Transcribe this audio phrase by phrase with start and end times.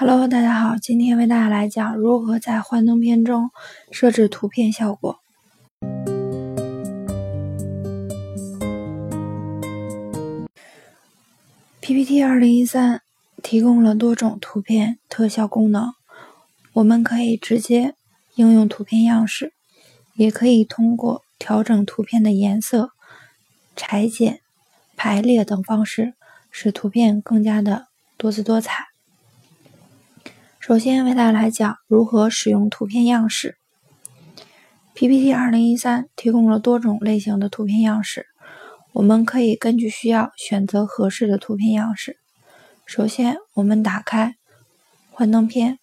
[0.00, 3.50] Hello，大家好，今天为大家来讲如何在幻灯片中
[3.90, 5.18] 设置图片效果。
[11.80, 13.02] PPT 二零一三
[13.42, 15.92] 提供了多种图片特效功能，
[16.74, 17.96] 我们可以直接
[18.36, 19.52] 应用图片样式，
[20.14, 22.92] 也可以通过调整图片的颜色、
[23.74, 24.38] 裁剪、
[24.94, 26.14] 排列等方式，
[26.52, 28.87] 使图片更加的多姿多彩。
[30.68, 33.56] 首先为大家来讲如何使用图片样式。
[34.92, 38.26] PPT 二零一三提供了多种类型的图片样式，
[38.92, 42.18] 我们可以根据需要选择合适的图片样式。
[42.84, 44.36] 首先，我们打开
[45.10, 45.78] 幻灯片，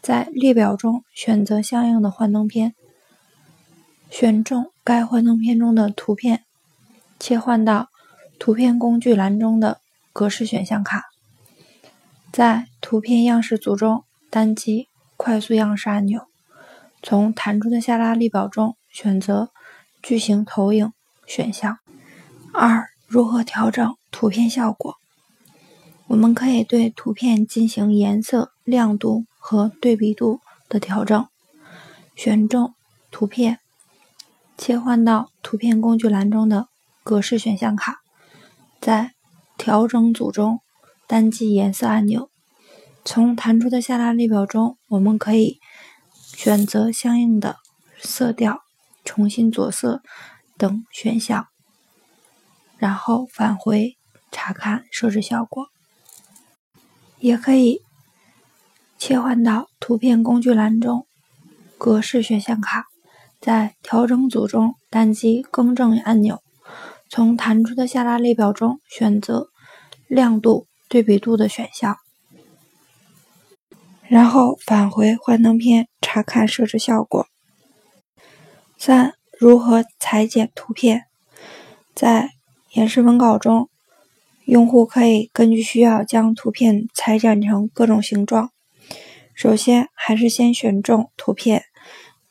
[0.00, 2.76] 在列表中选择相应的幻灯片，
[4.08, 6.44] 选中该幻灯片中的图片，
[7.18, 7.88] 切换到
[8.38, 9.80] 图片工具栏中的
[10.12, 11.06] 格式选项卡，
[12.32, 14.04] 在图片样式组中。
[14.32, 14.88] 单击
[15.18, 16.26] 快速样式按钮，
[17.02, 19.50] 从弹出的下拉列表中选择
[20.02, 20.90] 巨型投影
[21.26, 21.76] 选项。
[22.54, 24.96] 二、如何调整图片效果？
[26.06, 31.28] 我们可以对图片进行颜色、亮度和对比度的调整。
[32.16, 32.72] 选中
[33.10, 33.58] 图片，
[34.56, 36.68] 切换到图片工具栏中的
[37.04, 38.00] 格式选项卡，
[38.80, 39.12] 在
[39.58, 40.60] 调整组中
[41.06, 42.30] 单击颜色按钮。
[43.04, 45.58] 从弹出的下拉列表中，我们可以
[46.14, 47.56] 选择相应的
[47.98, 48.62] 色调、
[49.04, 50.02] 重新着色
[50.56, 51.48] 等选项，
[52.78, 53.96] 然后返回
[54.30, 55.66] 查看设置效果。
[57.18, 57.82] 也可以
[58.98, 61.06] 切换到图片工具栏中
[61.78, 62.86] 格式选项卡，
[63.40, 66.40] 在调整组中单击更正按钮，
[67.08, 69.48] 从弹出的下拉列表中选择
[70.06, 71.96] 亮度、对比度的选项。
[74.12, 77.26] 然后返回幻灯片查看设置效果。
[78.76, 81.04] 三、如何裁剪图片？
[81.94, 82.28] 在
[82.74, 83.70] 演示文稿中，
[84.44, 88.50] 用户可以根据需要将图片裁剪成各种形状。
[89.34, 91.64] 首先，还是先选中图片，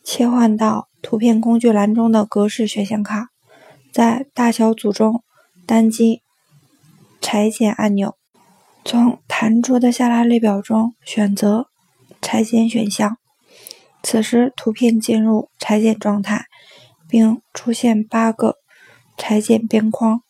[0.04, 3.30] 切换到图片工具栏中的格式选项卡，
[3.92, 5.24] 在大小组中
[5.66, 6.22] 单击
[7.20, 8.16] 裁剪按钮，
[8.86, 11.71] 从弹出的下拉列表中选择。
[12.22, 13.18] 裁剪选项，
[14.04, 16.46] 此时图片进入裁剪状态，
[17.08, 18.58] 并出现八个
[19.18, 20.22] 裁剪边框。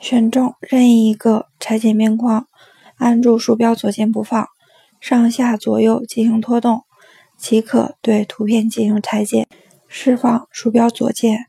[0.00, 2.48] 选中任意一个裁剪边框，
[2.96, 4.48] 按住鼠标左键不放，
[5.00, 6.82] 上下左右进行拖动，
[7.36, 9.46] 即可对图片进行裁剪。
[9.86, 11.46] 释放鼠标左键，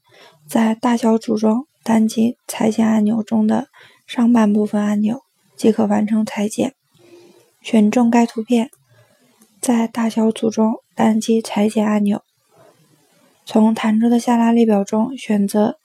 [0.48, 3.70] 在大小组中单击裁剪按钮中的
[4.06, 5.22] 上半部分按钮，
[5.56, 6.76] 即可完成裁剪。
[7.62, 8.70] 选中该图片。
[9.64, 12.22] 在大小组中单击裁剪按钮，
[13.46, 15.80] 从弹出的下拉列表中选择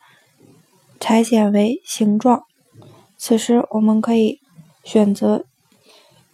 [0.99, 2.43] 裁剪为形状。
[3.17, 4.41] 此时我们可以
[4.83, 5.45] 选择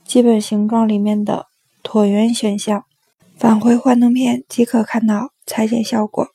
[0.07, 1.45] 基本形状里面的
[1.83, 2.83] 椭圆选项，
[3.37, 6.29] 返回幻灯片即可看到裁剪效果。